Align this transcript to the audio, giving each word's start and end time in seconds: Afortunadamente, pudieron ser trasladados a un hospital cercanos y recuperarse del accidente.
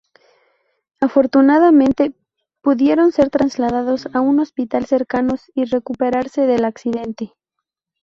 Afortunadamente, 0.99 2.15
pudieron 2.63 3.11
ser 3.11 3.29
trasladados 3.29 4.07
a 4.15 4.21
un 4.21 4.39
hospital 4.39 4.87
cercanos 4.87 5.51
y 5.53 5.65
recuperarse 5.65 6.47
del 6.47 6.65
accidente. 6.65 7.35